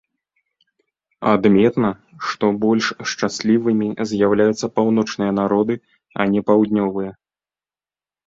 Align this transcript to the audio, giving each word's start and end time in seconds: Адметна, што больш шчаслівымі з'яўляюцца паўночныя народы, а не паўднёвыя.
Адметна, 1.33 1.89
што 2.29 2.45
больш 2.63 2.85
шчаслівымі 3.11 3.89
з'яўляюцца 4.11 4.65
паўночныя 4.77 5.31
народы, 5.41 5.73
а 6.23 6.27
не 6.33 6.41
паўднёвыя. 6.51 7.11